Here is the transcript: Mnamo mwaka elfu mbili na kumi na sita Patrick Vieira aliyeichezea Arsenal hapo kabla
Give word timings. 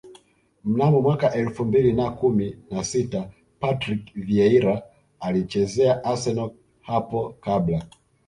Mnamo 0.63 1.01
mwaka 1.01 1.33
elfu 1.33 1.65
mbili 1.65 1.93
na 1.93 2.09
kumi 2.11 2.57
na 2.71 2.83
sita 2.83 3.29
Patrick 3.59 4.11
Vieira 4.15 4.83
aliyeichezea 5.19 6.03
Arsenal 6.03 6.51
hapo 6.81 7.35
kabla 7.41 7.83